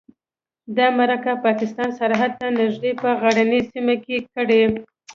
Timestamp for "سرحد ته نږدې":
1.99-2.91